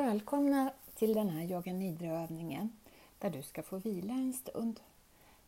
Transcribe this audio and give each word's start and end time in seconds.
Välkomna 0.00 0.72
till 0.94 1.14
den 1.14 1.28
här 1.28 1.42
yoga 1.42 1.72
nidra-övningen 1.72 2.72
där 3.18 3.30
du 3.30 3.42
ska 3.42 3.62
få 3.62 3.78
vila 3.78 4.14
en 4.14 4.32
stund. 4.32 4.80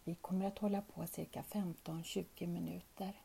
Vi 0.04 0.14
kommer 0.14 0.46
att 0.46 0.58
hålla 0.58 0.82
på 0.82 1.06
cirka 1.06 1.44
15-20 1.51 2.46
minuter. 2.46 3.21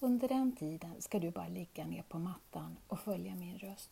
Under 0.00 0.28
den 0.28 0.56
tiden 0.56 0.94
ska 0.98 1.18
du 1.18 1.30
bara 1.30 1.48
ligga 1.48 1.86
ner 1.86 2.02
på 2.02 2.18
mattan 2.18 2.76
och 2.88 3.00
följa 3.00 3.34
min 3.34 3.58
röst. 3.58 3.90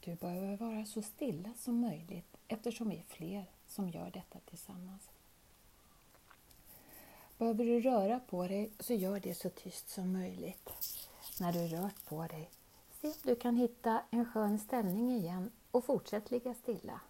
Du 0.00 0.14
behöver 0.14 0.56
vara 0.56 0.84
så 0.84 1.02
stilla 1.02 1.50
som 1.56 1.80
möjligt 1.80 2.36
eftersom 2.48 2.88
vi 2.88 2.96
är 2.96 3.04
fler 3.08 3.44
som 3.68 3.88
gör 3.88 4.10
detta 4.10 4.38
tillsammans. 4.46 5.10
Behöver 7.38 7.64
du 7.64 7.80
röra 7.80 8.20
på 8.20 8.46
dig 8.46 8.70
så 8.80 8.94
gör 8.94 9.20
det 9.20 9.34
så 9.34 9.50
tyst 9.50 9.88
som 9.88 10.12
möjligt. 10.12 10.70
När 11.40 11.52
du 11.52 11.76
rört 11.76 12.04
på 12.04 12.26
dig, 12.26 12.50
se 13.00 13.08
om 13.08 13.14
du 13.22 13.36
kan 13.36 13.56
hitta 13.56 14.02
en 14.10 14.24
skön 14.24 14.58
ställning 14.58 15.10
igen 15.10 15.50
och 15.72 15.84
fortsätt 15.84 16.30
ligga 16.30 16.54
stilla. 16.54 17.00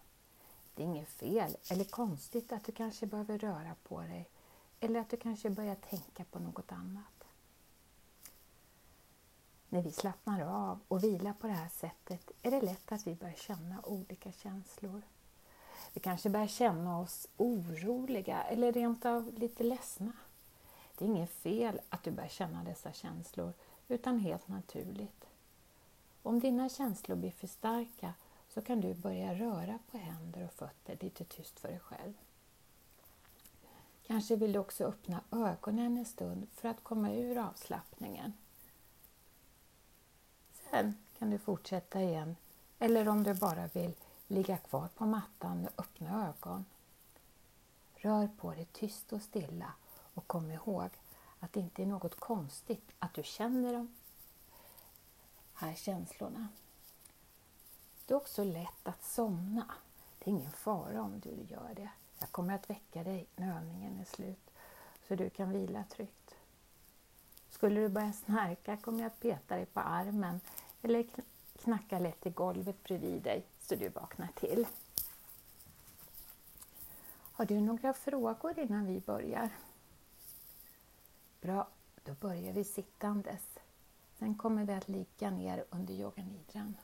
Det 0.75 0.83
är 0.83 0.87
inget 0.87 1.09
fel 1.09 1.57
eller 1.69 1.83
konstigt 1.83 2.51
att 2.51 2.65
du 2.65 2.71
kanske 2.71 3.05
behöver 3.05 3.37
röra 3.37 3.75
på 3.83 4.01
dig 4.01 4.29
eller 4.79 4.99
att 4.99 5.09
du 5.09 5.17
kanske 5.17 5.49
börjar 5.49 5.75
tänka 5.75 6.23
på 6.23 6.39
något 6.39 6.71
annat. 6.71 7.23
När 9.69 9.81
vi 9.81 9.91
slappnar 9.91 10.41
av 10.41 10.79
och 10.87 11.03
vilar 11.03 11.33
på 11.33 11.47
det 11.47 11.53
här 11.53 11.69
sättet 11.69 12.31
är 12.41 12.51
det 12.51 12.61
lätt 12.61 12.91
att 12.91 13.07
vi 13.07 13.15
börjar 13.15 13.35
känna 13.35 13.81
olika 13.83 14.31
känslor. 14.31 15.01
Vi 15.93 15.99
kanske 15.99 16.29
börjar 16.29 16.47
känna 16.47 16.99
oss 16.99 17.27
oroliga 17.37 18.43
eller 18.43 18.71
rent 18.71 19.05
av 19.05 19.33
lite 19.37 19.63
ledsna. 19.63 20.11
Det 20.97 21.05
är 21.05 21.09
inget 21.09 21.31
fel 21.31 21.81
att 21.89 22.03
du 22.03 22.11
börjar 22.11 22.29
känna 22.29 22.63
dessa 22.63 22.93
känslor, 22.93 23.53
utan 23.87 24.19
helt 24.19 24.47
naturligt. 24.47 25.25
Om 26.23 26.39
dina 26.39 26.69
känslor 26.69 27.15
blir 27.15 27.31
för 27.31 27.47
starka 27.47 28.13
så 28.53 28.61
kan 28.61 28.81
du 28.81 28.93
börja 28.93 29.35
röra 29.35 29.79
på 29.91 29.97
händer 29.97 30.43
och 30.45 30.53
fötter 30.53 30.97
lite 30.99 31.23
tyst 31.23 31.59
för 31.59 31.67
dig 31.67 31.79
själv. 31.79 32.13
Kanske 34.07 34.35
vill 34.35 34.51
du 34.51 34.59
också 34.59 34.83
öppna 34.83 35.21
ögonen 35.31 35.97
en 35.97 36.05
stund 36.05 36.47
för 36.55 36.69
att 36.69 36.83
komma 36.83 37.11
ur 37.13 37.37
avslappningen. 37.37 38.33
Sen 40.69 40.97
kan 41.19 41.29
du 41.29 41.37
fortsätta 41.37 42.01
igen 42.01 42.35
eller 42.79 43.07
om 43.07 43.23
du 43.23 43.33
bara 43.33 43.67
vill 43.67 43.93
ligga 44.27 44.57
kvar 44.57 44.87
på 44.95 45.05
mattan 45.05 45.61
med 45.61 45.71
öppna 45.77 46.27
ögon. 46.27 46.65
Rör 47.93 48.27
på 48.37 48.51
dig 48.51 48.67
tyst 48.71 49.13
och 49.13 49.21
stilla 49.21 49.73
och 50.13 50.27
kom 50.27 50.51
ihåg 50.51 50.89
att 51.39 51.53
det 51.53 51.59
inte 51.59 51.81
är 51.81 51.85
något 51.85 52.19
konstigt 52.19 52.91
att 52.99 53.13
du 53.13 53.23
känner 53.23 53.73
de 53.73 53.95
här 55.53 55.73
känslorna. 55.73 56.47
Det 58.13 58.17
är 58.17 58.21
också 58.21 58.43
lätt 58.43 58.87
att 58.87 59.03
somna. 59.03 59.65
Det 60.19 60.29
är 60.29 60.33
ingen 60.33 60.51
fara 60.51 61.01
om 61.01 61.19
du 61.19 61.29
gör 61.29 61.73
det. 61.75 61.89
Jag 62.19 62.31
kommer 62.31 62.55
att 62.55 62.69
väcka 62.69 63.03
dig 63.03 63.27
när 63.35 63.57
övningen 63.57 63.99
är 63.99 64.05
slut 64.05 64.49
så 65.07 65.15
du 65.15 65.29
kan 65.29 65.51
vila 65.51 65.83
tryggt. 65.83 66.35
Skulle 67.49 67.81
du 67.81 67.89
börja 67.89 68.13
snarka 68.13 68.77
kommer 68.77 68.99
jag 68.99 69.07
att 69.07 69.19
peta 69.19 69.55
dig 69.55 69.65
på 69.65 69.79
armen 69.79 70.41
eller 70.81 71.05
knacka 71.63 71.99
lätt 71.99 72.25
i 72.25 72.29
golvet 72.29 72.83
bredvid 72.83 73.21
dig 73.21 73.45
så 73.61 73.75
du 73.75 73.89
vaknar 73.89 74.29
till. 74.35 74.67
Har 77.33 77.45
du 77.45 77.61
några 77.61 77.93
frågor 77.93 78.59
innan 78.59 78.85
vi 78.85 78.99
börjar? 78.99 79.49
Bra, 81.41 81.67
då 82.03 82.13
börjar 82.13 82.53
vi 82.53 82.63
sittandes. 82.63 83.59
Sen 84.19 84.35
kommer 84.37 84.65
vi 84.65 84.73
att 84.73 84.89
ligga 84.89 85.29
ner 85.31 85.65
under 85.69 85.93
yoganidran. 85.93 86.75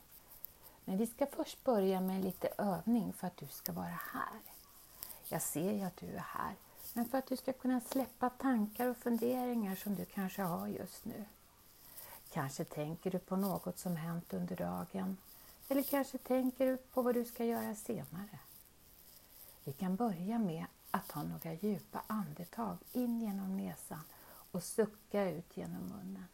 Men 0.89 0.97
vi 0.97 1.07
ska 1.07 1.25
först 1.25 1.63
börja 1.63 2.01
med 2.01 2.23
lite 2.23 2.47
övning 2.57 3.13
för 3.13 3.27
att 3.27 3.37
du 3.37 3.47
ska 3.47 3.71
vara 3.71 3.99
här. 4.13 4.39
Jag 5.27 5.41
ser 5.41 5.71
ju 5.71 5.81
att 5.81 5.97
du 5.97 6.07
är 6.07 6.25
här, 6.27 6.55
men 6.93 7.05
för 7.05 7.17
att 7.17 7.27
du 7.27 7.37
ska 7.37 7.53
kunna 7.53 7.81
släppa 7.81 8.29
tankar 8.29 8.87
och 8.87 8.97
funderingar 8.97 9.75
som 9.75 9.95
du 9.95 10.05
kanske 10.05 10.41
har 10.41 10.67
just 10.67 11.05
nu. 11.05 11.25
Kanske 12.33 12.63
tänker 12.63 13.11
du 13.11 13.19
på 13.19 13.35
något 13.35 13.79
som 13.79 13.95
hänt 13.95 14.33
under 14.33 14.55
dagen 14.55 15.17
eller 15.67 15.83
kanske 15.83 16.17
tänker 16.17 16.65
du 16.65 16.77
på 16.77 17.01
vad 17.01 17.15
du 17.15 17.25
ska 17.25 17.45
göra 17.45 17.75
senare. 17.75 18.39
Vi 19.63 19.73
kan 19.73 19.95
börja 19.95 20.39
med 20.39 20.65
att 20.91 21.07
ta 21.07 21.23
några 21.23 21.53
djupa 21.53 22.01
andetag 22.07 22.77
in 22.93 23.21
genom 23.21 23.57
näsan 23.57 24.03
och 24.51 24.63
sucka 24.63 25.29
ut 25.29 25.57
genom 25.57 25.81
munnen. 25.81 26.25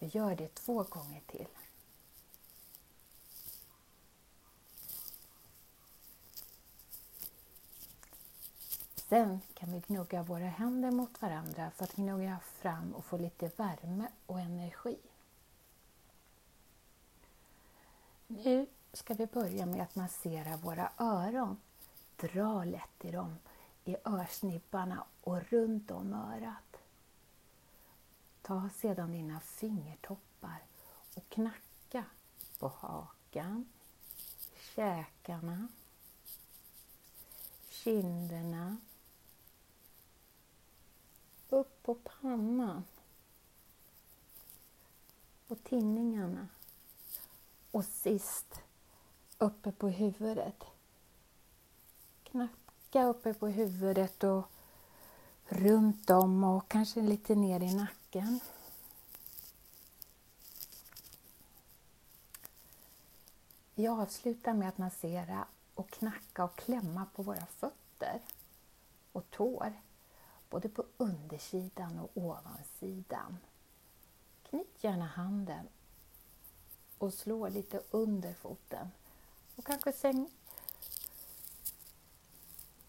Vi 0.00 0.06
gör 0.06 0.36
det 0.36 0.54
två 0.54 0.82
gånger 0.82 1.20
till. 1.26 1.46
Sen 9.08 9.40
kan 9.54 9.72
vi 9.72 9.82
gnugga 9.86 10.22
våra 10.22 10.44
händer 10.44 10.90
mot 10.90 11.22
varandra 11.22 11.70
för 11.70 11.84
att 11.84 11.96
gnugga 11.96 12.38
fram 12.40 12.94
och 12.94 13.04
få 13.04 13.16
lite 13.16 13.50
värme 13.56 14.08
och 14.26 14.40
energi. 14.40 14.98
Nu 18.26 18.66
ska 18.92 19.14
vi 19.14 19.26
börja 19.26 19.66
med 19.66 19.82
att 19.82 19.96
massera 19.96 20.56
våra 20.56 20.92
öron. 20.96 21.60
Dra 22.16 22.64
lätt 22.64 23.04
i 23.04 23.10
dem, 23.10 23.38
i 23.84 23.96
örsnibbarna 24.04 25.04
och 25.20 25.50
runt 25.50 25.90
om 25.90 26.12
örat. 26.12 26.69
Ta 28.42 28.70
sedan 28.76 29.12
dina 29.12 29.40
fingertoppar 29.40 30.62
och 31.14 31.28
knacka 31.28 32.04
på 32.58 32.68
hakan, 32.68 33.68
käkarna, 34.74 35.68
kinderna, 37.68 38.76
upp 41.48 41.82
på 41.82 41.94
pannan. 41.94 42.84
Och 45.48 45.64
tinningarna. 45.64 46.48
Och 47.70 47.84
sist 47.84 48.60
uppe 49.38 49.72
på 49.72 49.88
huvudet. 49.88 50.64
Knacka 52.24 53.04
uppe 53.04 53.34
på 53.34 53.48
huvudet 53.48 54.24
och 54.24 54.50
runt 55.48 56.10
om 56.10 56.44
och 56.44 56.68
kanske 56.68 57.00
lite 57.00 57.34
ner 57.34 57.60
i 57.60 57.74
nacken. 57.74 57.99
Vi 63.74 63.88
avslutar 63.88 64.54
med 64.54 64.68
att 64.68 64.78
massera 64.78 65.46
och 65.74 65.90
knacka 65.90 66.44
och 66.44 66.56
klämma 66.56 67.06
på 67.14 67.22
våra 67.22 67.46
fötter 67.46 68.20
och 69.12 69.30
tår, 69.30 69.72
både 70.50 70.68
på 70.68 70.84
undersidan 70.96 71.98
och 71.98 72.10
ovansidan. 72.14 73.38
Knyt 74.42 74.84
gärna 74.84 75.06
handen 75.06 75.68
och 76.98 77.14
slå 77.14 77.48
lite 77.48 77.82
under 77.90 78.34
foten. 78.34 78.90
Och 79.56 79.64
kanske, 79.64 79.92
sen, 79.92 80.30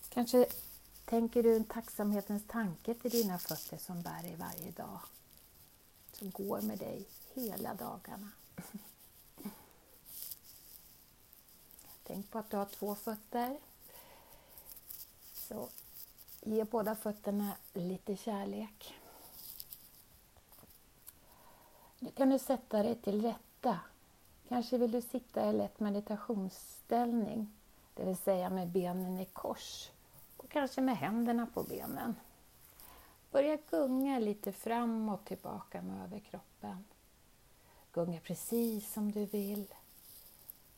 kanske 0.09 0.45
tänker 1.11 1.44
du 1.44 1.55
en 1.55 1.63
tacksamhetens 1.63 2.44
tanke 2.47 2.94
till 2.94 3.11
dina 3.11 3.38
fötter 3.38 3.77
som 3.77 4.01
bär 4.01 4.23
dig 4.23 4.35
varje 4.35 4.72
dag. 4.72 4.99
Som 6.11 6.29
går 6.29 6.61
med 6.61 6.79
dig 6.79 7.05
hela 7.33 7.73
dagarna. 7.73 8.31
Tänk 12.03 12.31
på 12.31 12.39
att 12.39 12.49
du 12.49 12.57
har 12.57 12.66
två 12.66 12.95
fötter. 12.95 13.59
Så 15.33 15.69
ge 16.41 16.63
båda 16.63 16.95
fötterna 16.95 17.51
lite 17.73 18.17
kärlek. 18.17 18.93
Nu 21.99 22.11
kan 22.11 22.29
du 22.29 22.40
sätta 22.40 22.84
dig 22.84 22.96
till 22.96 23.22
rätta. 23.22 23.79
Kanske 24.47 24.78
vill 24.78 24.91
du 24.91 25.02
sitta 25.02 25.49
i 25.49 25.53
lätt 25.53 25.79
meditationsställning, 25.79 27.53
det 27.93 28.05
vill 28.05 28.17
säga 28.17 28.49
med 28.49 28.67
benen 28.67 29.19
i 29.19 29.25
kors 29.25 29.90
kanske 30.51 30.81
med 30.81 30.97
händerna 30.97 31.45
på 31.53 31.63
benen. 31.63 32.15
Börja 33.31 33.57
gunga 33.69 34.19
lite 34.19 34.51
fram 34.51 35.09
och 35.09 35.25
tillbaka 35.25 35.81
med 35.81 36.03
överkroppen. 36.03 36.85
Gunga 37.91 38.19
precis 38.19 38.93
som 38.93 39.11
du 39.11 39.25
vill. 39.25 39.73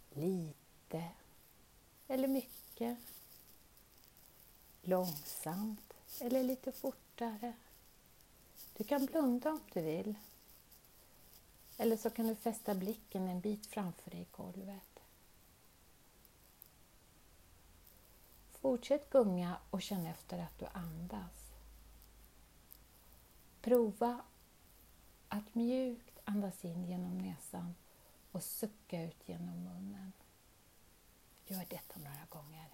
Lite 0.10 1.10
eller 2.08 2.28
mycket. 2.28 2.98
Långsamt 4.82 5.94
eller 6.20 6.44
lite 6.44 6.72
fortare. 6.72 7.54
Du 8.78 8.84
kan 8.84 9.06
blunda 9.06 9.50
om 9.50 9.60
du 9.74 9.82
vill. 9.82 10.16
Eller 11.78 11.98
så 11.98 12.10
kan 12.10 12.28
du 12.28 12.36
fästa 12.36 12.76
blicken 12.76 13.28
en 13.28 13.40
bit 13.40 13.66
framför 13.66 14.12
dig 14.12 14.22
i 14.22 14.28
golvet. 14.32 14.93
Fortsätt 18.64 19.10
gunga 19.10 19.58
och 19.70 19.82
känn 19.82 20.06
efter 20.06 20.40
att 20.40 20.60
du 20.60 20.66
andas. 20.66 21.52
Prova 23.62 24.22
att 25.28 25.56
mjukt 25.56 26.20
andas 26.24 26.66
in 26.66 26.86
genom 26.86 27.18
näsan 27.18 27.76
och 28.32 28.44
sucka 28.44 29.04
ut 29.04 29.30
genom 29.30 29.64
munnen. 29.64 30.12
Gör 31.46 31.66
detta 31.70 32.00
några 32.00 32.26
gånger. 32.30 32.70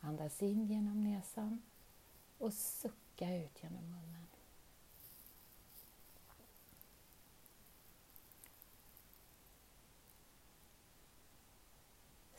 Andas 0.00 0.42
in 0.42 0.66
genom 0.66 1.04
näsan 1.04 1.62
och 2.38 2.52
sucka 2.52 3.36
ut 3.36 3.62
genom 3.62 3.90
munnen. 3.90 4.26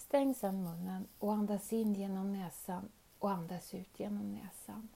Stäng 0.07 0.35
sedan 0.35 0.63
munnen 0.63 1.07
och 1.19 1.33
andas 1.33 1.73
in 1.73 1.95
genom 1.95 2.33
näsan 2.33 2.89
och 3.19 3.31
andas 3.31 3.73
ut 3.73 3.99
genom 3.99 4.31
näsan. 4.31 4.89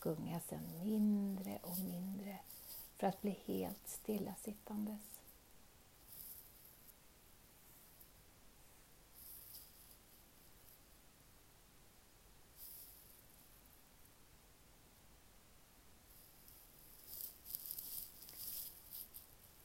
Gunga 0.00 0.40
sedan 0.40 0.78
mindre 0.82 1.58
och 1.62 1.78
mindre 1.78 2.38
för 2.96 3.06
att 3.06 3.22
bli 3.22 3.38
helt 3.46 3.88
stillasittandes. 3.88 5.00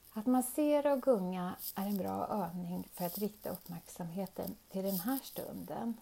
Att 0.10 0.16
massera 0.32 0.94
och 0.94 1.02
gunga 1.02 1.56
är 1.76 1.88
en 1.88 1.98
bra 1.98 2.28
övning 2.28 2.88
för 2.94 3.06
att 3.06 3.18
rikta 3.18 3.50
uppmärksamheten 3.50 4.56
till 4.72 4.84
den 4.84 5.00
här 5.00 5.20
stunden. 5.24 5.94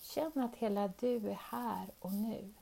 Känn 0.00 0.32
att 0.34 0.56
hela 0.56 0.88
du 0.88 1.30
är 1.30 1.38
här 1.50 1.86
och 1.98 2.12
nu. 2.12 2.52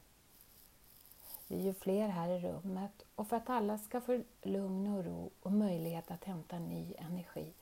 Vi 1.49 1.59
är 1.59 1.63
ju 1.63 1.75
fler 1.75 2.09
här 2.09 2.29
i 2.29 2.41
rummet 2.41 3.05
och 3.15 3.29
för 3.29 3.37
att 3.37 3.51
alla 3.51 3.79
ska 3.79 4.01
få 4.01 4.23
lugn 4.43 4.87
och 4.87 5.05
ro 5.05 5.31
och 5.43 5.53
möjlighet 5.53 6.11
att 6.11 6.25
hämta 6.25 6.59
ny 6.59 6.95
energi 6.99 7.53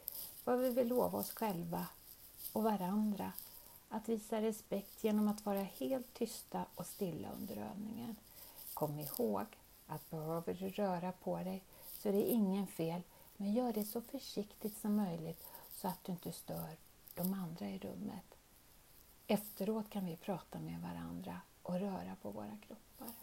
behöver 0.44 0.70
vi 0.70 0.84
lova 0.84 1.18
oss 1.18 1.30
själva 1.30 1.86
och 2.52 2.62
varandra 2.62 3.32
att 3.88 4.08
visa 4.08 4.40
respekt 4.40 5.04
genom 5.04 5.28
att 5.28 5.46
vara 5.46 5.62
helt 5.62 6.14
tysta 6.14 6.64
och 6.74 6.86
stilla 6.86 7.28
under 7.40 7.56
övningen. 7.56 8.16
Kom 8.74 8.98
ihåg 8.98 9.46
att 9.86 10.10
behöver 10.10 10.54
du 10.54 10.68
röra 10.68 11.12
på 11.12 11.36
dig 11.36 11.62
så 12.02 12.12
det 12.12 12.18
är 12.18 12.32
ingen 12.32 12.66
fel, 12.66 13.02
men 13.36 13.52
gör 13.52 13.72
det 13.72 13.84
så 13.84 14.00
försiktigt 14.00 14.76
som 14.76 14.96
möjligt 14.96 15.44
så 15.70 15.88
att 15.88 16.04
du 16.04 16.12
inte 16.12 16.32
stör 16.32 16.76
de 17.14 17.34
andra 17.34 17.68
i 17.68 17.78
rummet. 17.78 18.34
Efteråt 19.26 19.90
kan 19.90 20.06
vi 20.06 20.16
prata 20.16 20.60
med 20.60 20.80
varandra 20.80 21.40
och 21.62 21.74
röra 21.74 22.16
på 22.22 22.30
våra 22.30 22.58
kroppar. 22.66 23.14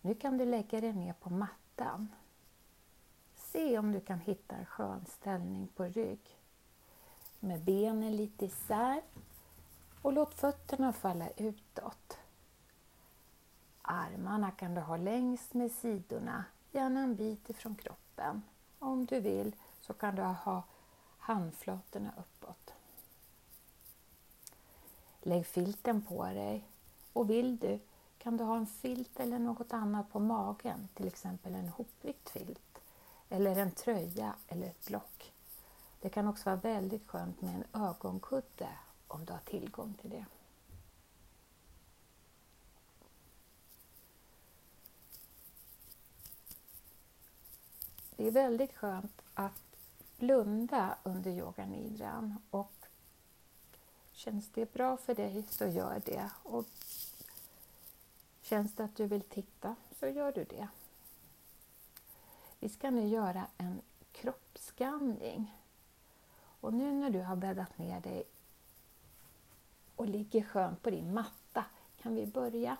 Nu 0.00 0.14
kan 0.14 0.38
du 0.38 0.44
lägga 0.44 0.80
dig 0.80 0.92
ner 0.92 1.12
på 1.12 1.30
mattan. 1.30 2.08
Se 3.34 3.78
om 3.78 3.92
du 3.92 4.00
kan 4.00 4.20
hitta 4.20 4.56
en 4.56 4.66
skön 4.66 5.06
ställning 5.06 5.68
på 5.68 5.84
rygg. 5.84 6.38
Med 7.40 7.60
benen 7.60 8.16
lite 8.16 8.44
isär 8.44 9.02
och 10.02 10.12
låt 10.12 10.34
fötterna 10.34 10.92
falla 10.92 11.28
utåt. 11.36 12.15
Armarna 13.88 14.50
kan 14.50 14.74
du 14.74 14.80
ha 14.80 14.96
längs 14.96 15.54
med 15.54 15.72
sidorna, 15.72 16.44
gärna 16.72 17.00
en 17.00 17.16
bit 17.16 17.50
ifrån 17.50 17.74
kroppen. 17.74 18.42
Om 18.78 19.06
du 19.06 19.20
vill 19.20 19.54
så 19.80 19.92
kan 19.92 20.14
du 20.14 20.22
ha 20.22 20.62
handflatorna 21.18 22.12
uppåt. 22.16 22.72
Lägg 25.22 25.46
filten 25.46 26.02
på 26.02 26.24
dig 26.24 26.68
och 27.12 27.30
vill 27.30 27.56
du 27.56 27.78
kan 28.18 28.36
du 28.36 28.44
ha 28.44 28.56
en 28.56 28.66
filt 28.66 29.20
eller 29.20 29.38
något 29.38 29.72
annat 29.72 30.12
på 30.12 30.20
magen, 30.20 30.88
till 30.94 31.06
exempel 31.06 31.54
en 31.54 31.68
hopvikt 31.68 32.30
filt 32.30 32.78
eller 33.28 33.56
en 33.56 33.70
tröja 33.70 34.34
eller 34.48 34.66
ett 34.66 34.86
block. 34.86 35.32
Det 36.00 36.08
kan 36.08 36.28
också 36.28 36.44
vara 36.44 36.56
väldigt 36.56 37.08
skönt 37.08 37.40
med 37.40 37.54
en 37.54 37.82
ögonkudde 37.82 38.68
om 39.08 39.24
du 39.24 39.32
har 39.32 39.40
tillgång 39.40 39.94
till 40.00 40.10
det. 40.10 40.24
Det 48.16 48.26
är 48.26 48.30
väldigt 48.30 48.76
skönt 48.76 49.22
att 49.34 49.62
blunda 50.16 50.98
under 51.02 51.30
yoganidran 51.30 52.38
och 52.50 52.72
känns 54.12 54.48
det 54.48 54.72
bra 54.72 54.96
för 54.96 55.14
dig 55.14 55.42
så 55.50 55.66
gör 55.66 56.02
det. 56.04 56.30
Och 56.42 56.66
känns 58.42 58.74
det 58.74 58.84
att 58.84 58.96
du 58.96 59.06
vill 59.06 59.22
titta 59.22 59.76
så 59.98 60.08
gör 60.08 60.32
du 60.32 60.44
det. 60.44 60.68
Vi 62.58 62.68
ska 62.68 62.90
nu 62.90 63.06
göra 63.06 63.46
en 63.56 63.80
kroppsskanning. 64.12 65.56
Och 66.60 66.74
nu 66.74 66.92
när 66.92 67.10
du 67.10 67.22
har 67.22 67.36
bäddat 67.36 67.78
ner 67.78 68.00
dig 68.00 68.24
och 69.96 70.08
ligger 70.08 70.42
skönt 70.42 70.82
på 70.82 70.90
din 70.90 71.14
matta 71.14 71.64
kan 72.02 72.14
vi 72.14 72.26
börja. 72.26 72.76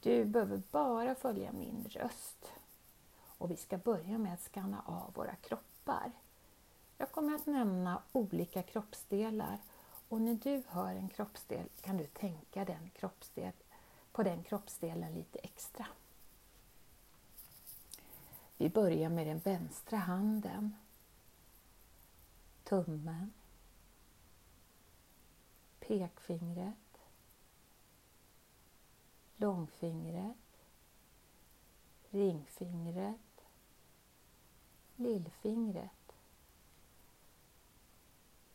Du 0.00 0.24
behöver 0.24 0.62
bara 0.70 1.14
följa 1.14 1.52
min 1.52 1.88
röst 1.90 2.52
och 3.38 3.50
vi 3.50 3.56
ska 3.56 3.78
börja 3.78 4.18
med 4.18 4.34
att 4.34 4.40
skanna 4.52 4.82
av 4.86 5.12
våra 5.14 5.34
kroppar. 5.34 6.12
Jag 6.98 7.12
kommer 7.12 7.34
att 7.34 7.46
nämna 7.46 8.02
olika 8.12 8.62
kroppsdelar 8.62 9.58
och 10.08 10.20
när 10.20 10.34
du 10.34 10.62
hör 10.68 10.94
en 10.94 11.08
kroppsdel 11.08 11.68
kan 11.80 11.96
du 11.96 12.06
tänka 12.06 12.64
den 12.64 12.90
kroppsdel, 12.90 13.52
på 14.12 14.22
den 14.22 14.42
kroppsdelen 14.42 15.14
lite 15.14 15.38
extra. 15.38 15.86
Vi 18.56 18.70
börjar 18.70 19.08
med 19.08 19.26
den 19.26 19.38
vänstra 19.38 19.96
handen. 19.96 20.76
Tummen. 22.64 23.32
Pekfingret. 25.80 26.98
Långfingret. 29.36 30.36
Ringfingret 32.10 33.25
lillfingret, 34.96 36.12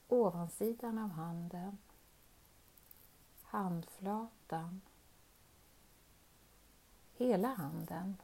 ovansidan 0.07 0.97
av 0.97 1.09
handen, 1.09 1.77
handflatan, 3.41 4.81
hela 7.17 7.53
handen, 7.53 8.17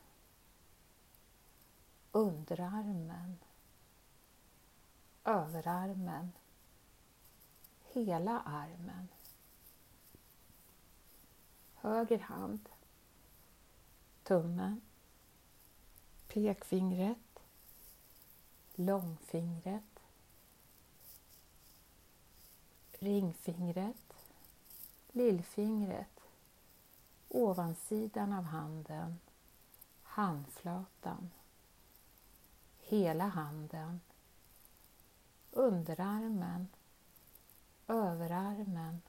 underarmen, 2.11 3.37
överarmen, 5.23 6.31
hela 7.93 8.39
armen, 8.39 9.07
höger 11.75 12.19
hand, 12.19 12.69
tummen, 14.23 14.81
pekfingret, 16.27 17.26
långfingret, 18.79 19.99
ringfingret, 22.91 24.13
lillfingret, 25.11 26.19
ovansidan 27.29 28.33
av 28.33 28.43
handen, 28.43 29.19
handflatan, 30.03 31.31
hela 32.79 33.27
handen, 33.27 34.01
underarmen, 35.51 36.67
överarmen, 37.87 39.01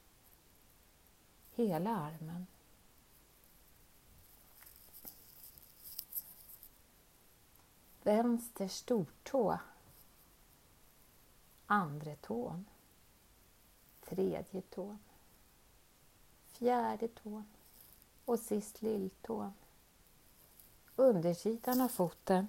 hela 1.50 1.96
armen. 1.96 2.46
Vänster 8.09 8.69
stortå, 8.69 9.59
andra 11.67 12.17
tån, 12.17 12.65
tredje 14.00 14.62
tån, 14.62 14.99
fjärde 16.47 17.09
tån. 17.09 17.45
Och 18.25 18.38
sist 18.38 18.83
lilltån. 18.83 19.53
Undersidan 20.97 21.81
av 21.81 21.88
foten. 21.88 22.47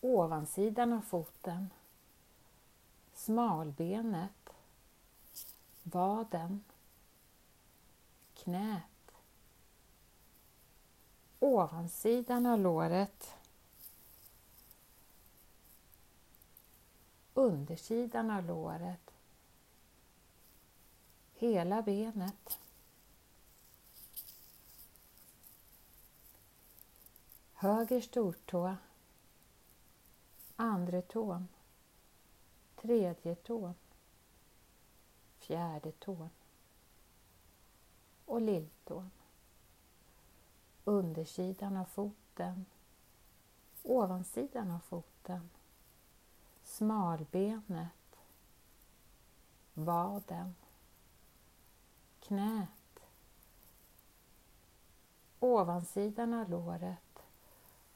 Ovansidan 0.00 0.92
av 0.92 1.00
foten, 1.00 1.70
smalbenet, 3.14 4.50
vaden, 5.82 6.64
knät. 8.44 9.12
Ovansidan 11.38 12.46
av 12.46 12.58
låret. 12.58 13.34
undersidan 17.34 18.30
av 18.30 18.44
låret, 18.44 19.10
hela 21.34 21.82
benet. 21.82 22.58
Höger 27.52 28.00
stortå, 28.00 28.76
andra 30.56 31.02
tån, 31.02 31.48
tredje 32.76 33.34
tån, 33.34 33.74
fjärde 35.38 35.92
tån 35.92 36.30
och 38.26 38.40
lilltån. 38.40 39.10
Undersidan 40.84 41.76
av 41.76 41.84
foten, 41.84 42.66
ovansidan 43.82 44.70
av 44.70 44.78
foten, 44.78 45.50
smalbenet, 46.62 48.18
vaden, 49.74 50.54
knät, 52.20 52.68
ovansidan 55.40 56.34
av 56.34 56.50
låret, 56.50 57.22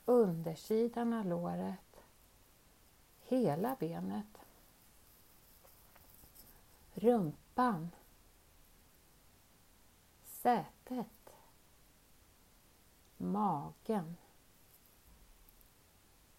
undersidan 0.04 1.12
av 1.12 1.26
låret, 1.26 2.04
hela 3.22 3.76
benet, 3.80 4.38
rumpan, 6.94 7.90
sätet, 10.48 11.34
magen, 13.16 14.16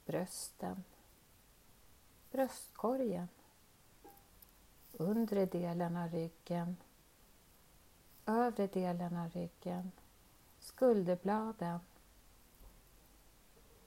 brösten, 0.06 0.84
bröstkorgen, 2.32 3.28
undre 4.92 5.46
delen 5.46 5.98
av 5.98 6.10
ryggen, 6.10 6.78
övre 8.26 8.68
delen 8.68 9.18
av 9.18 9.30
ryggen, 9.30 9.92
skulderbladen, 10.60 11.80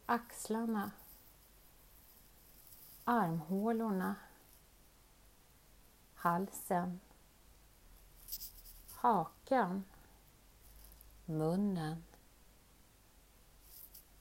axlarna, 0.06 0.90
armhålorna, 3.04 4.14
halsen, 6.14 7.00
hakan, 8.94 9.84
munnen, 11.24 12.04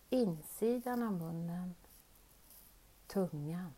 insidan 0.09 1.03
av 1.03 1.13
munnen, 1.13 1.75
tungan, 3.07 3.73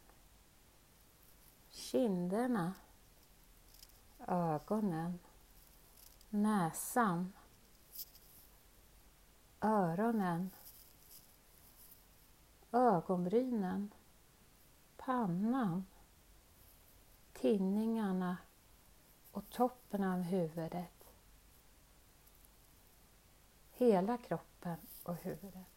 kinderna, 1.70 2.74
ögonen, 4.28 5.20
näsan, 6.30 7.34
öronen, 9.62 10.52
ögonbrynen, 12.72 13.92
pannan, 14.98 15.86
tinningarna. 17.34 18.38
Och 19.32 19.50
toppen 19.50 20.04
av 20.04 20.22
huvudet. 20.22 20.93
Hela 23.84 24.18
kroppen 24.18 24.78
och 25.04 25.16
huvudet. 25.16 25.73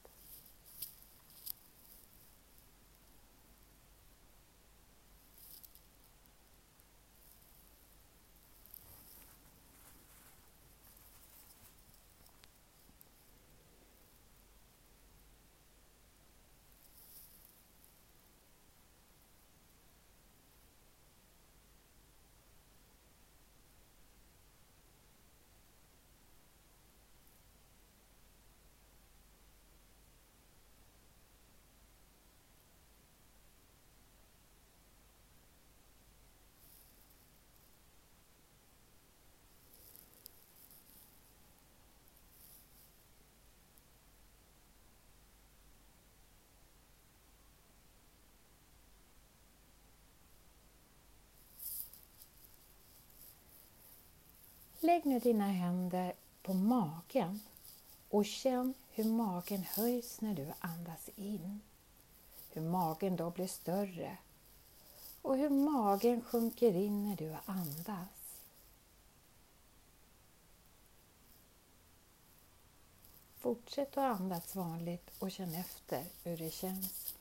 Lägg 54.87 55.07
nu 55.07 55.19
dina 55.19 55.47
händer 55.47 56.14
på 56.43 56.55
magen 56.55 57.40
och 58.09 58.26
känn 58.26 58.75
hur 58.90 59.05
magen 59.05 59.62
höjs 59.62 60.21
när 60.21 60.35
du 60.35 60.52
andas 60.61 61.11
in. 61.16 61.61
Hur 62.50 62.62
magen 62.62 63.16
då 63.16 63.31
blir 63.31 63.47
större 63.47 64.19
och 65.23 65.37
hur 65.37 65.50
magen 65.50 66.23
sjunker 66.23 66.76
in 66.76 67.05
när 67.09 67.16
du 67.16 67.37
andas. 67.45 68.40
Fortsätt 73.38 73.97
att 73.97 74.21
andas 74.21 74.57
vanligt 74.57 75.11
och 75.19 75.31
känn 75.31 75.55
efter 75.55 76.05
hur 76.25 76.37
det 76.37 76.50
känns. 76.50 77.15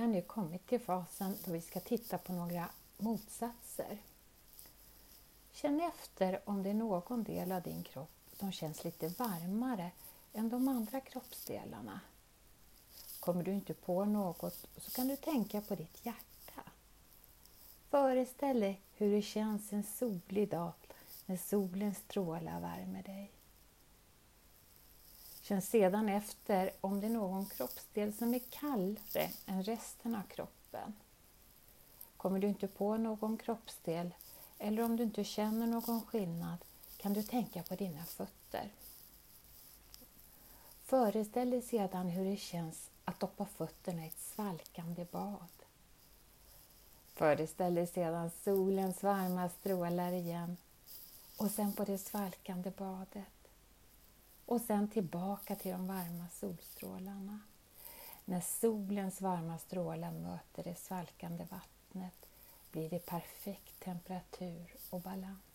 Vi 0.00 0.04
har 0.06 0.12
nu 0.12 0.22
kommit 0.22 0.66
till 0.66 0.80
fasen 0.80 1.36
då 1.44 1.52
vi 1.52 1.60
ska 1.60 1.80
titta 1.80 2.18
på 2.18 2.32
några 2.32 2.68
motsatser. 2.98 3.98
Känn 5.52 5.80
efter 5.80 6.40
om 6.44 6.62
det 6.62 6.70
är 6.70 6.74
någon 6.74 7.24
del 7.24 7.52
av 7.52 7.62
din 7.62 7.82
kropp 7.82 8.10
som 8.38 8.52
känns 8.52 8.84
lite 8.84 9.08
varmare 9.08 9.90
än 10.32 10.48
de 10.48 10.68
andra 10.68 11.00
kroppsdelarna. 11.00 12.00
Kommer 13.20 13.42
du 13.42 13.52
inte 13.52 13.74
på 13.74 14.04
något 14.04 14.66
så 14.76 14.90
kan 14.90 15.08
du 15.08 15.16
tänka 15.16 15.60
på 15.60 15.74
ditt 15.74 16.06
hjärta. 16.06 16.62
Föreställ 17.90 18.60
dig 18.60 18.80
hur 18.96 19.12
det 19.12 19.22
känns 19.22 19.72
en 19.72 19.84
solig 19.84 20.50
dag 20.50 20.72
när 21.26 21.36
solens 21.36 21.98
strålar 21.98 22.60
värmer 22.60 23.02
dig. 23.02 23.30
Känn 25.50 25.62
sedan 25.62 26.08
efter 26.08 26.70
om 26.80 27.00
det 27.00 27.06
är 27.06 27.10
någon 27.10 27.46
kroppsdel 27.46 28.12
som 28.12 28.34
är 28.34 28.38
kallare 28.38 29.30
än 29.46 29.62
resten 29.62 30.14
av 30.14 30.22
kroppen. 30.22 30.94
Kommer 32.16 32.38
du 32.38 32.48
inte 32.48 32.68
på 32.68 32.96
någon 32.96 33.36
kroppsdel 33.36 34.14
eller 34.58 34.82
om 34.82 34.96
du 34.96 35.02
inte 35.02 35.24
känner 35.24 35.66
någon 35.66 36.02
skillnad 36.02 36.58
kan 36.96 37.12
du 37.12 37.22
tänka 37.22 37.62
på 37.62 37.74
dina 37.74 38.04
fötter. 38.04 38.70
Föreställ 40.84 41.50
dig 41.50 41.62
sedan 41.62 42.08
hur 42.08 42.24
det 42.24 42.36
känns 42.36 42.90
att 43.04 43.20
doppa 43.20 43.46
fötterna 43.46 44.04
i 44.04 44.08
ett 44.08 44.20
svalkande 44.20 45.06
bad. 45.10 45.64
Föreställ 47.14 47.74
dig 47.74 47.86
sedan 47.86 48.30
solens 48.44 49.02
varma 49.02 49.48
strålar 49.48 50.12
igen 50.12 50.56
och 51.36 51.50
sen 51.50 51.72
på 51.72 51.84
det 51.84 51.98
svalkande 51.98 52.70
badet 52.70 53.39
och 54.50 54.60
sen 54.60 54.88
tillbaka 54.88 55.56
till 55.56 55.70
de 55.70 55.86
varma 55.86 56.28
solstrålarna. 56.32 57.40
När 58.24 58.40
solens 58.40 59.20
varma 59.20 59.58
strålar 59.58 60.10
möter 60.10 60.64
det 60.64 60.78
svalkande 60.78 61.44
vattnet 61.50 62.26
blir 62.70 62.90
det 62.90 63.06
perfekt 63.06 63.80
temperatur 63.80 64.74
och 64.90 65.00
balans. 65.00 65.49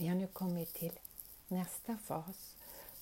Vi 0.00 0.08
har 0.08 0.14
nu 0.14 0.26
kommit 0.26 0.74
till 0.74 0.98
nästa 1.48 1.96
fas 1.96 2.56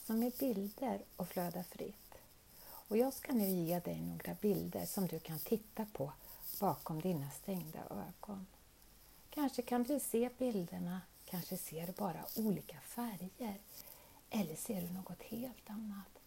som 0.07 0.23
är 0.23 0.33
bilder 0.39 1.03
och 1.17 1.29
flöda 1.29 1.65
fritt. 1.65 2.15
Och 2.63 2.97
jag 2.97 3.13
ska 3.13 3.33
nu 3.33 3.49
ge 3.49 3.81
dig 3.81 4.01
några 4.01 4.35
bilder 4.41 4.87
som 4.87 5.07
du 5.07 5.19
kan 5.19 5.39
titta 5.39 5.87
på 5.93 6.13
bakom 6.61 7.01
dina 7.01 7.31
stängda 7.31 7.79
ögon. 7.91 8.47
Kanske 9.31 9.63
kan 9.63 9.83
du 9.83 10.01
se 10.01 10.31
bilderna, 10.39 11.01
kanske 11.25 11.57
ser 11.57 11.87
du 11.87 11.93
bara 11.93 12.25
olika 12.37 12.81
färger 12.81 13.59
eller 14.31 14.57
ser 14.57 14.81
du 14.81 14.91
något 14.91 15.23
helt 15.23 15.71
annat. 15.71 16.19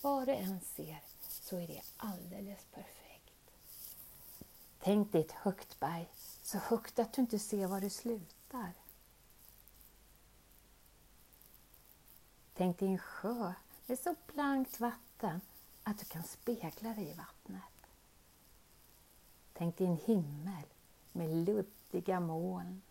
Vad 0.00 0.28
du 0.28 0.32
än 0.32 0.60
ser 0.60 0.98
så 1.20 1.56
är 1.56 1.66
det 1.66 1.82
alldeles 1.96 2.64
perfekt. 2.74 3.32
Tänk 4.82 5.12
dig 5.12 5.20
ett 5.20 5.32
högt 5.32 5.80
berg, 5.80 6.08
så 6.42 6.58
högt 6.58 6.98
att 6.98 7.12
du 7.12 7.22
inte 7.22 7.38
ser 7.38 7.66
var 7.66 7.80
det 7.80 7.90
slutar. 7.90 8.72
Tänk 12.54 12.78
dig 12.78 12.88
en 12.88 12.98
sjö 12.98 13.52
med 13.86 13.98
så 13.98 14.14
blankt 14.26 14.80
vatten 14.80 15.40
att 15.82 15.98
du 15.98 16.04
kan 16.04 16.22
spegla 16.22 16.94
dig 16.94 17.10
i 17.10 17.14
vattnet. 17.14 17.62
Tänk 19.52 19.78
dig 19.78 19.86
en 19.86 19.96
himmel 19.96 20.64
med 21.12 21.46
luddiga 21.46 22.20
moln. 22.20 22.82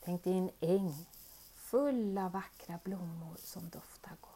Tänk 0.00 0.24
dig 0.24 0.38
en 0.38 0.50
äng 0.60 1.06
full 1.54 2.18
av 2.18 2.32
vackra 2.32 2.78
blommor 2.84 3.36
som 3.38 3.68
doftar 3.68 4.16
gott. 4.20 4.33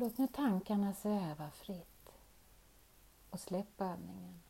Låt 0.00 0.18
nu 0.18 0.26
tankarna 0.26 0.94
sväva 0.94 1.50
fritt 1.50 2.08
och 3.30 3.40
släpp 3.40 3.80
övningen. 3.80 4.42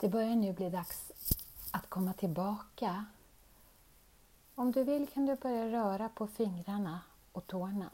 Det 0.00 0.08
börjar 0.08 0.36
nu 0.36 0.52
bli 0.52 0.70
dags 0.70 1.12
att 1.70 1.90
komma 1.90 2.12
tillbaka. 2.12 3.04
Om 4.54 4.72
du 4.72 4.84
vill 4.84 5.08
kan 5.08 5.26
du 5.26 5.36
börja 5.36 5.66
röra 5.66 6.08
på 6.08 6.26
fingrarna 6.26 7.00
och 7.32 7.46
tårna. 7.46 7.90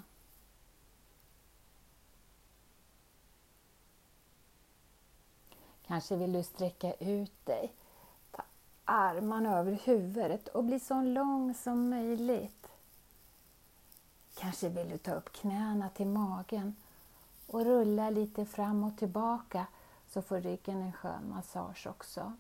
Kanske 5.87 6.17
vill 6.17 6.33
du 6.33 6.43
sträcka 6.43 6.95
ut 6.95 7.47
dig, 7.47 7.73
ta 8.31 8.43
armarna 8.85 9.59
över 9.59 9.73
huvudet 9.85 10.49
och 10.49 10.65
bli 10.65 10.81
så 10.81 11.03
lång 11.03 11.55
som 11.55 11.89
möjligt. 11.91 12.69
Kanske 14.35 14.69
vill 14.69 14.89
du 14.89 14.99
ta 14.99 15.15
upp 15.15 15.33
knäna 15.33 15.89
till 15.89 16.07
magen 16.07 16.77
och 17.47 17.65
rulla 17.65 18.11
lite 18.11 18.47
fram 18.47 18.85
och 18.85 18.99
tillbaka 18.99 19.67
så 20.15 20.23
får 20.23 20.41
ryggen 20.41 20.83
en 20.83 20.93
skön 20.93 21.29
massage 21.29 21.87
också. 21.87 22.33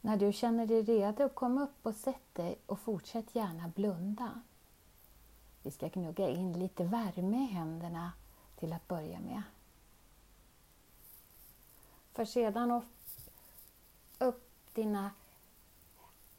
När 0.00 0.16
du 0.16 0.32
känner 0.32 0.66
dig 0.66 0.82
redo, 0.82 1.28
kom 1.28 1.58
upp 1.58 1.86
och 1.86 1.94
sätt 1.94 2.34
dig 2.34 2.58
och 2.66 2.80
fortsätt 2.80 3.34
gärna 3.34 3.68
blunda. 3.68 4.40
Vi 5.62 5.70
ska 5.70 5.88
gnugga 5.88 6.28
in 6.28 6.52
lite 6.52 6.84
värme 6.84 7.44
i 7.44 7.46
händerna 7.46 8.12
till 8.56 8.72
att 8.72 8.88
börja 8.88 9.20
med. 9.20 9.42
För 12.14 12.24
sedan 12.24 12.70
att 12.70 12.84
dina 14.74 15.10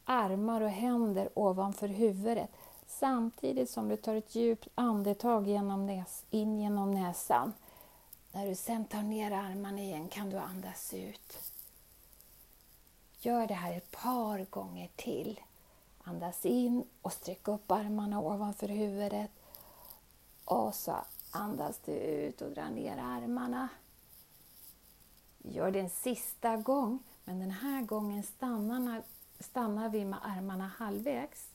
armar 0.05 0.61
och 0.61 0.69
händer 0.69 1.29
ovanför 1.33 1.87
huvudet 1.87 2.49
samtidigt 2.87 3.69
som 3.69 3.89
du 3.89 3.97
tar 3.97 4.15
ett 4.15 4.35
djupt 4.35 4.67
andetag 4.75 5.47
genom 5.47 5.85
näs, 5.85 6.23
in 6.29 6.59
genom 6.59 6.91
näsan. 6.91 7.53
När 8.31 8.47
du 8.47 8.55
sen 8.55 8.85
tar 8.85 9.01
ner 9.01 9.31
armarna 9.31 9.79
igen 9.79 10.07
kan 10.07 10.29
du 10.29 10.37
andas 10.37 10.93
ut. 10.93 11.37
Gör 13.19 13.47
det 13.47 13.53
här 13.53 13.77
ett 13.77 13.91
par 13.91 14.45
gånger 14.49 14.89
till. 14.95 15.39
Andas 16.03 16.45
in 16.45 16.83
och 17.01 17.13
sträck 17.13 17.47
upp 17.47 17.71
armarna 17.71 18.21
ovanför 18.21 18.67
huvudet. 18.67 19.31
Och 20.45 20.75
så 20.75 20.95
andas 21.31 21.79
du 21.85 21.91
ut 21.91 22.41
och 22.41 22.51
drar 22.51 22.69
ner 22.69 22.97
armarna. 22.97 23.69
Gör 25.51 25.71
det 25.71 25.79
en 25.79 25.89
sista 25.89 26.57
gång, 26.57 26.99
men 27.23 27.39
den 27.39 27.51
här 27.51 27.81
gången 27.81 28.23
stannar, 28.23 29.03
stannar 29.39 29.89
vi 29.89 30.05
med 30.05 30.19
armarna 30.23 30.71
halvvägs. 30.77 31.47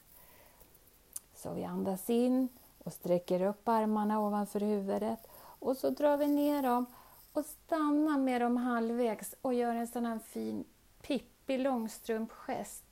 Så 1.35 1.55
vi 1.55 1.65
andas 1.65 2.11
in 2.11 2.49
och 2.85 2.93
sträcker 2.93 3.43
upp 3.43 3.69
armarna 3.69 4.21
ovanför 4.21 4.61
huvudet 4.61 5.27
och 5.37 5.77
så 5.77 5.91
drar 5.91 6.17
vi 6.17 6.27
ner 6.27 6.63
dem 6.63 6.87
och 7.33 7.45
stannar 7.45 8.19
med 8.19 8.41
dem 8.41 8.57
halvvägs 8.57 9.35
och 9.41 9.55
gör 9.55 9.75
en 9.75 9.89
sån 9.89 10.07
här 10.07 10.19
fin 10.19 10.65
Pippi 11.03 11.59
Långstrump-gest 11.59 12.85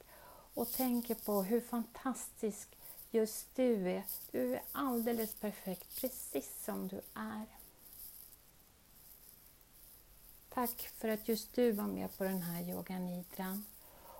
och 0.55 0.73
tänker 0.73 1.15
på 1.15 1.43
hur 1.43 1.61
fantastisk 1.61 2.69
just 3.11 3.57
du 3.57 3.91
är. 3.91 4.03
Du 4.31 4.55
är 4.55 4.63
alldeles 4.73 5.35
perfekt, 5.35 6.01
precis 6.01 6.65
som 6.65 6.89
du 6.89 7.01
är. 7.15 7.58
Tack 10.49 10.91
för 10.97 11.09
att 11.09 11.29
just 11.29 11.55
du 11.55 11.73
var 11.73 11.87
med 11.87 12.19
på 12.19 12.25
den 12.25 12.43
här 12.43 12.63
yoganidran. 12.63 13.65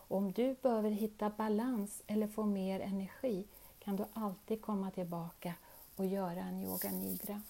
Om 0.09 0.33
du 0.33 0.57
behöver 0.63 0.91
hitta 0.91 1.31
balans 1.31 2.03
eller 2.07 2.27
få 2.27 2.45
mer 2.45 2.81
energi 2.81 3.47
kan 3.79 3.97
du 3.97 4.05
alltid 4.13 4.63
komma 4.63 4.91
tillbaka 4.91 5.55
och 5.97 6.07
göra 6.07 6.41
en 6.41 6.63
yoganidra. 6.63 7.43